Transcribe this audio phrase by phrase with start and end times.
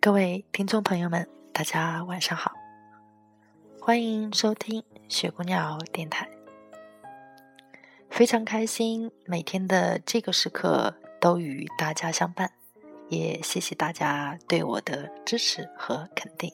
[0.00, 2.52] 各位听众朋友们，大家晚上好，
[3.80, 6.28] 欢迎收听雪姑娘电台。
[8.08, 12.52] 非常开心，每天的这个时刻都与大家相伴，
[13.08, 16.52] 也谢谢大家对我的支持和肯定。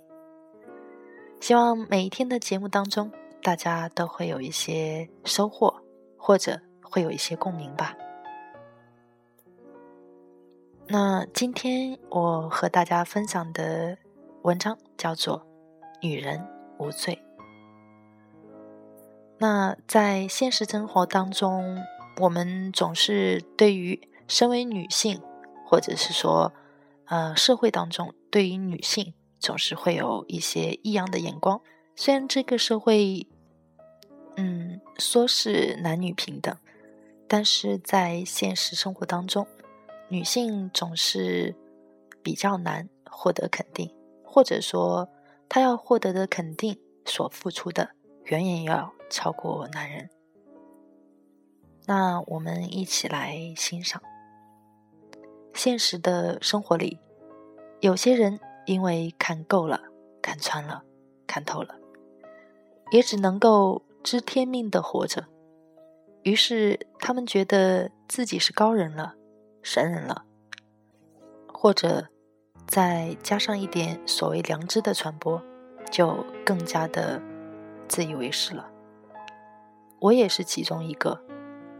[1.38, 5.82] 希望每一天的节目当中，大家都会有一些收获，
[6.16, 7.94] 或者会有一些共鸣吧。
[10.86, 13.96] 那今天我和大家分享的
[14.42, 15.38] 文章叫做
[16.02, 16.46] 《女人
[16.78, 17.14] 无罪》。
[19.38, 21.82] 那在现实生活当中，
[22.20, 25.22] 我们总是对于身为女性，
[25.66, 26.52] 或者是说，
[27.06, 31.62] 呃，社会当中对于女性总是会有一些异样的眼光。
[31.96, 33.26] 虽然这个社会，
[34.36, 36.54] 嗯，说是男女平等，
[37.26, 39.46] 但是在现实生活当中。
[40.14, 41.56] 女性总是
[42.22, 45.08] 比较难获得肯定，或者说
[45.48, 47.90] 她要获得的肯定所付出的
[48.26, 50.08] 远远要超过男人。
[51.86, 54.00] 那我们一起来欣赏。
[55.52, 57.00] 现实的生活里，
[57.80, 59.80] 有些人因为看够了、
[60.22, 60.84] 看穿了、
[61.26, 61.74] 看透了，
[62.92, 65.26] 也只能够知天命的活着，
[66.22, 69.16] 于是他们觉得自己是高人了。
[69.64, 70.24] 神人了，
[71.50, 72.06] 或者
[72.66, 75.42] 再加上一点所谓良知的传播，
[75.90, 77.20] 就更加的
[77.88, 78.70] 自以为是了。
[80.00, 81.18] 我也是其中一个，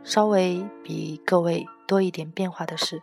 [0.03, 3.03] 稍微比各位多一点变化的是，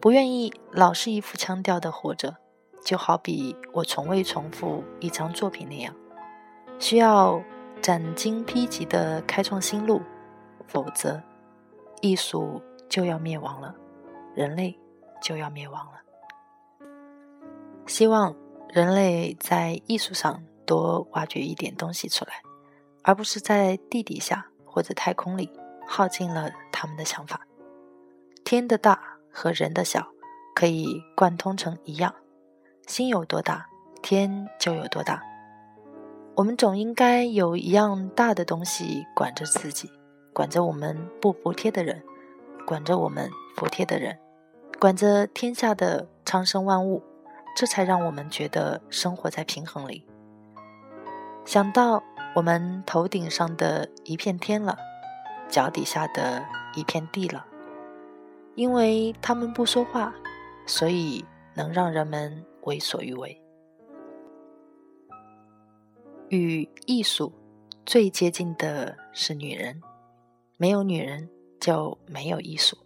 [0.00, 2.36] 不愿意老是一副腔调的活着，
[2.84, 5.92] 就好比我从未重复一张作品那样，
[6.78, 7.42] 需要
[7.82, 10.00] 斩荆披棘的开创新路，
[10.68, 11.20] 否则
[12.00, 12.62] 艺术。
[12.94, 13.74] 就要灭亡了，
[14.36, 14.78] 人类
[15.20, 15.94] 就要灭亡了。
[17.86, 18.36] 希望
[18.68, 22.34] 人类在艺术上多挖掘一点东西出来，
[23.02, 25.50] 而不是在地底下或者太空里
[25.84, 27.40] 耗尽了他们的想法。
[28.44, 30.06] 天的大和人的小
[30.54, 32.14] 可以贯通成一样，
[32.86, 33.66] 心有多大，
[34.04, 35.20] 天就有多大。
[36.36, 39.90] 我们总应该有一样大的东西管着自己，
[40.32, 42.00] 管着我们不服帖的人。
[42.66, 44.18] 管着我们服帖的人，
[44.80, 47.02] 管着天下的苍生万物，
[47.56, 50.06] 这才让我们觉得生活在平衡里。
[51.44, 52.02] 想到
[52.34, 54.78] 我们头顶上的一片天了，
[55.48, 56.42] 脚底下的
[56.74, 57.46] 一片地了，
[58.54, 60.14] 因为他们不说话，
[60.66, 63.40] 所以能让人们为所欲为。
[66.30, 67.32] 与艺术
[67.84, 69.82] 最接近的是女人，
[70.56, 71.28] 没有女人。
[71.64, 72.76] 就没有艺术。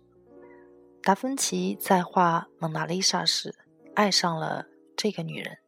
[1.03, 3.53] 达芬奇在画《蒙娜丽莎》时，
[3.97, 4.67] 爱上了
[4.97, 5.59] 这个女人。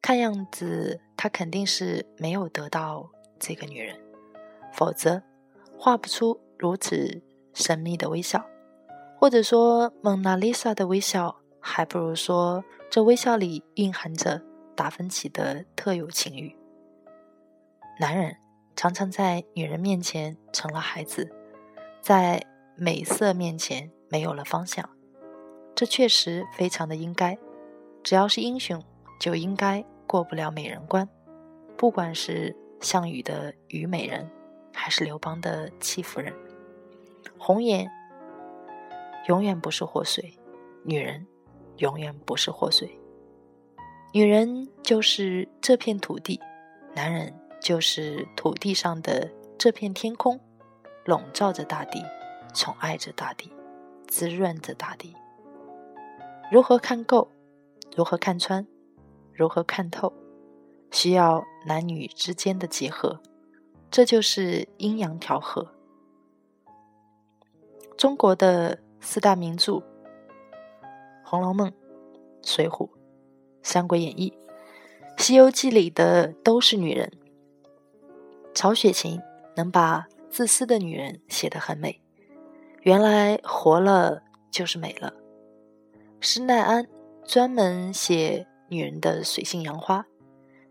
[0.00, 3.10] 看样子，他肯定是没有得到
[3.40, 4.00] 这个女人，
[4.72, 5.20] 否则
[5.76, 7.20] 画不出如此
[7.52, 8.46] 神秘的微笑。
[9.18, 14.40] 或者说，蒙娜丽莎的微笑，还不如说这微笑里蕴含着
[14.76, 16.56] 达芬奇的特有情欲。
[17.98, 18.36] 男人
[18.76, 21.28] 常常在女人面前成了孩子。
[22.00, 22.44] 在
[22.76, 24.88] 美色面前没有了方向，
[25.74, 27.38] 这确实非常的应该。
[28.02, 28.82] 只要是英雄，
[29.20, 31.08] 就应该过不了美人关。
[31.76, 34.30] 不管是项羽的虞美人，
[34.72, 36.34] 还是刘邦的戚夫人，
[37.38, 37.86] 红颜
[39.28, 40.32] 永远不是祸水，
[40.82, 41.26] 女人
[41.76, 42.98] 永远不是祸水。
[44.12, 46.40] 女人就是这片土地，
[46.94, 50.40] 男人就是土地上的这片天空。
[51.10, 52.04] 笼罩着大地，
[52.54, 53.52] 宠爱着大地，
[54.06, 55.16] 滋润着大地。
[56.52, 57.26] 如何看够？
[57.96, 58.64] 如何看穿？
[59.34, 60.12] 如何看透？
[60.92, 63.20] 需要男女之间的结合，
[63.90, 65.66] 这就是阴阳调和。
[67.98, 69.72] 中国的四大名著
[71.24, 71.68] 《红楼梦》
[72.42, 72.86] 《水浒》
[73.64, 74.32] 《三国演义》
[75.20, 77.10] 《西游记》里的都是女人。
[78.54, 79.20] 曹雪芹
[79.56, 82.00] 能把自私的女人写得很美。
[82.82, 85.12] 原来活了就是美了。
[86.20, 86.86] 施耐庵
[87.24, 90.06] 专门写女人的水性杨花。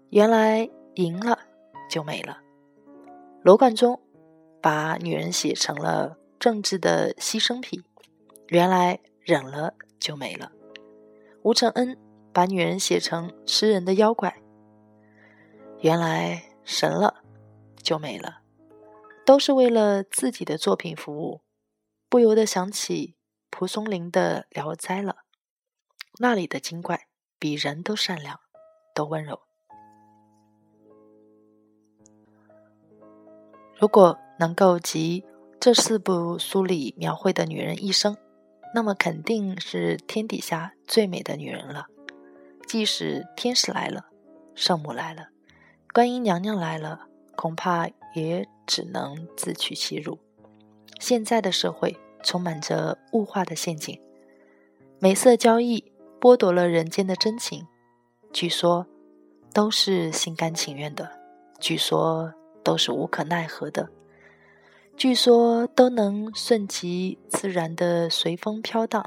[0.09, 1.37] 原来赢了
[1.89, 2.39] 就美了。
[3.43, 3.99] 罗贯中
[4.61, 7.83] 把女人写成了政治的牺牲品。
[8.47, 10.51] 原来忍了就美了。
[11.43, 11.95] 吴承恩
[12.33, 14.35] 把女人写成吃人的妖怪。
[15.81, 17.23] 原来神了
[17.81, 18.41] 就美了，
[19.29, 21.43] 都是为了自己的作品服务，
[22.09, 23.15] 不由得想起
[23.51, 25.17] 蒲松龄的《聊斋》了。
[26.17, 27.05] 那里的精怪
[27.37, 28.39] 比人都善良，
[28.95, 29.39] 都温柔。
[33.77, 35.23] 如果能够集
[35.59, 38.17] 这四部书里描绘的女人一生，
[38.73, 41.85] 那么肯定是天底下最美的女人了。
[42.67, 44.07] 即使天使来了，
[44.55, 45.27] 圣母来了。
[45.93, 47.05] 观音娘娘来了，
[47.35, 50.17] 恐怕也只能自取其辱。
[50.99, 53.99] 现在的社会充满着物化的陷阱，
[54.99, 57.67] 美色交易剥夺了人间的真情。
[58.31, 58.85] 据说
[59.53, 61.11] 都是心甘情愿的，
[61.59, 62.33] 据说
[62.63, 63.89] 都是无可奈何的，
[64.97, 69.03] 据说都能顺其自然的随风飘荡，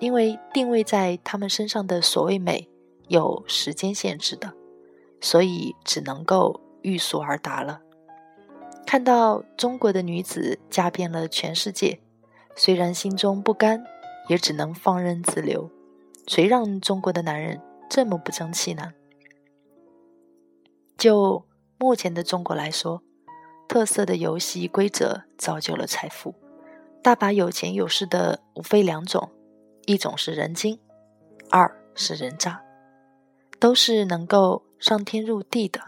[0.00, 2.68] 因为定位在他们身上的所谓美
[3.08, 4.54] 有时间限制的。
[5.20, 7.80] 所以只能够欲速而达了。
[8.86, 12.00] 看到中国的女子嫁遍了全世界，
[12.54, 13.84] 虽然心中不甘，
[14.28, 15.70] 也只能放任自流。
[16.26, 17.60] 谁让中国的男人
[17.90, 18.92] 这么不争气呢？
[20.96, 21.44] 就
[21.78, 23.02] 目前的中国来说，
[23.68, 26.34] 特色的游戏规则造就了财富，
[27.02, 29.30] 大把有钱有势的无非两种：
[29.86, 30.78] 一种是人精，
[31.50, 32.62] 二是人渣，
[33.58, 34.62] 都是能够。
[34.76, 35.80] 上天入地的，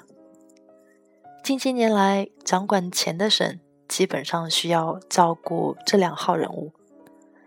[1.47, 6.73] 近些年来，掌管钱的省基本上需要照顾这两号人物，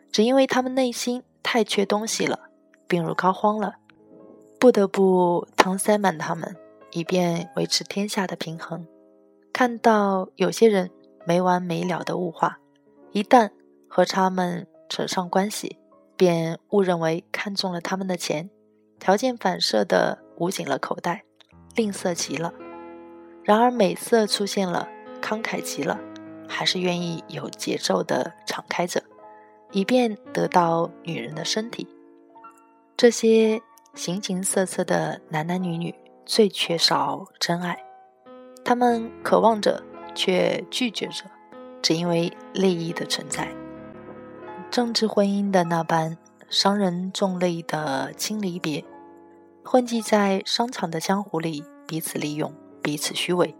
[0.09, 2.39] 只因为他们内心太缺东西了，
[2.87, 3.75] 病入膏肓了，
[4.57, 6.55] 不得不搪塞满他们，
[6.91, 8.87] 以便维持天下的平衡。
[9.51, 10.89] 看到有些人
[11.25, 12.57] 没完没了的物化，
[13.11, 13.51] 一旦
[13.89, 15.77] 和他们扯上关系，
[16.15, 18.49] 便误认为看中了他们的钱，
[18.97, 21.25] 条件反射的捂紧了口袋。
[21.75, 22.53] 吝啬极了，
[23.43, 24.87] 然而美色出现了，
[25.21, 25.99] 慷慨极了，
[26.47, 29.01] 还是愿意有节奏的敞开着，
[29.71, 31.87] 以便得到女人的身体。
[32.95, 33.61] 这些
[33.95, 35.95] 形形色色的男男女女
[36.25, 37.81] 最缺少真爱，
[38.63, 39.81] 他们渴望着，
[40.13, 41.23] 却拒绝着，
[41.81, 43.47] 只因为利益的存在。
[44.69, 46.15] 政治婚姻的那般
[46.49, 48.85] 伤人重泪的轻离别。
[49.63, 53.55] 混迹在商场的江湖里，彼此利用，彼此虚伪，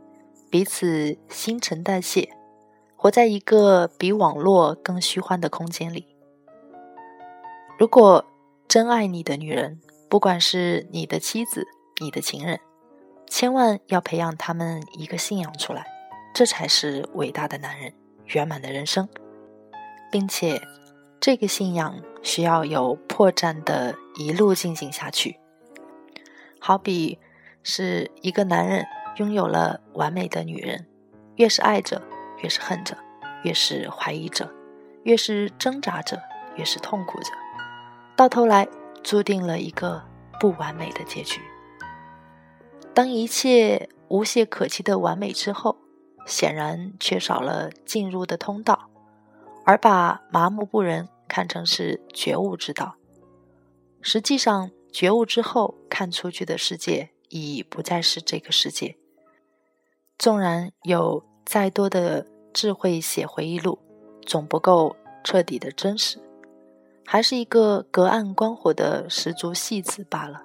[0.49, 2.29] 彼此新陈代谢，
[2.95, 6.07] 活在一个比网络更虚幻的空间里。
[7.77, 8.25] 如果
[8.67, 9.79] 真爱你的女人，
[10.09, 11.65] 不管是你的妻子、
[12.01, 12.59] 你的情人，
[13.27, 15.85] 千万要培养他们一个信仰出来，
[16.33, 17.93] 这才是伟大的男人，
[18.25, 19.07] 圆满的人生，
[20.11, 20.61] 并且
[21.19, 25.39] 这个信仰需要有破绽的一路进行下去。
[26.59, 27.17] 好比
[27.63, 28.85] 是一个男人
[29.19, 30.87] 拥有了完美的女人，
[31.35, 32.01] 越是爱着，
[32.41, 32.97] 越是恨着，
[33.43, 34.49] 越是怀疑着，
[35.03, 36.17] 越是挣扎着，
[36.55, 37.31] 越是痛苦着，
[38.15, 38.65] 到头来
[39.03, 40.01] 注定了一个
[40.39, 41.41] 不完美的结局。
[42.93, 45.75] 当一切无懈可击的完美之后，
[46.25, 48.89] 显然缺少了进入的通道，
[49.65, 52.95] 而把麻木不仁看成是觉悟之道，
[54.01, 54.71] 实际上。
[54.91, 58.97] 觉悟之后，看出去的世界已不再是这个世界。
[60.19, 63.79] 纵然有再多的智慧写回忆录，
[64.25, 66.19] 总不够彻底的真实，
[67.05, 70.43] 还是一个隔岸观火的十足戏子罢了。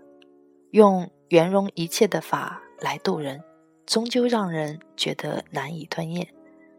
[0.70, 3.42] 用圆融一切的法来渡人，
[3.84, 6.28] 终究让人觉得难以吞咽，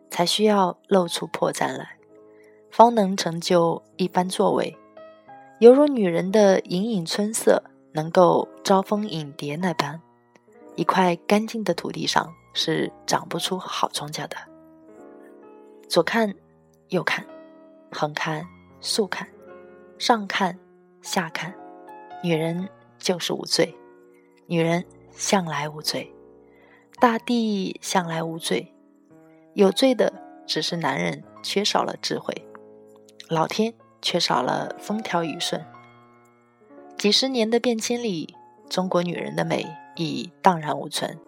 [0.10, 1.98] 才需要露出破绽来，
[2.72, 4.74] 方能成就一般作为。
[5.60, 7.62] 犹如女人的隐隐春色
[7.92, 10.02] 能够招蜂引蝶那般，
[10.78, 14.36] 一块干净的土地上是长不出好庄稼的。
[15.88, 16.34] 左看，
[16.90, 17.24] 右看，
[17.92, 18.44] 横看，
[18.82, 19.28] 竖看，
[20.00, 20.58] 上看，
[21.04, 21.54] 下看，
[22.24, 23.76] 女人就是无罪，
[24.48, 26.12] 女人向来无罪，
[27.00, 28.74] 大地向来无罪，
[29.54, 30.12] 有罪的
[30.48, 32.34] 只是男人缺少了智慧，
[33.30, 33.72] 老天。
[34.02, 35.66] 缺少了风调雨顺，
[36.96, 38.36] 几十年的变迁里，
[38.70, 41.20] 中国女人的美已荡然无存，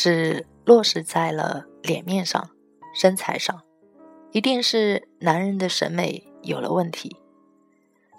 [0.00, 2.48] 只落实在了脸面上、
[2.94, 3.60] 身材上、
[4.32, 7.18] 一定是男人的审美有了问题。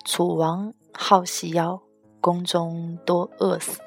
[0.06, 1.82] 楚王好细腰，
[2.20, 3.80] 宫中多饿死，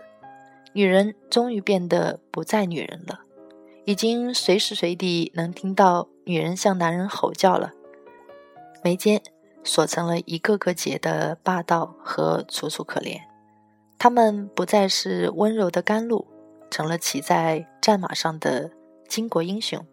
[0.73, 3.21] 女人终于变得不再女人了，
[3.85, 7.75] 已经随时随地能听到女人向男人吼叫了。
[8.83, 9.23] 眉间
[9.63, 13.21] 锁成了一个个结的霸道和楚楚可怜，
[13.97, 16.27] 他们不再是温柔的甘露，
[16.75, 18.69] 成了骑在战马上的
[19.09, 19.87] 巾帼英雄，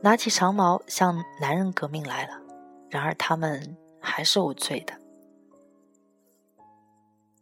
[0.00, 2.40] 拿起长矛向男人革命来了。
[2.88, 4.94] 然而他们还是无罪的。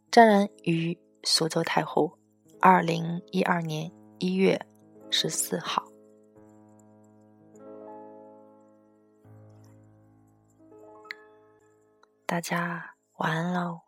[0.09, 2.11] 湛然于苏州太湖，
[2.59, 4.59] 二零一二年一月
[5.11, 5.83] 十四号。
[12.25, 13.84] 大家晚安喽。